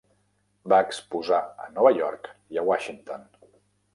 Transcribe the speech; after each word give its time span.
Va 0.71 0.79
exposar 0.85 1.41
a 1.65 1.69
Nova 1.75 1.91
York 1.97 2.31
i 2.55 2.61
a 2.61 2.63
Washington. 2.71 3.29